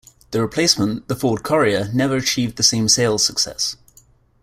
The 0.31 0.41
replacement, 0.41 1.07
the 1.09 1.15
Ford 1.15 1.43
Courier, 1.43 1.91
never 1.93 2.15
achieved 2.15 2.55
the 2.55 2.63
same 2.63 2.89
sales 2.89 3.23
success. 3.23 3.77